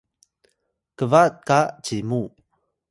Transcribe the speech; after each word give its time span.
kba 0.97 1.23
ka 1.47 1.59
cimu 1.83 2.21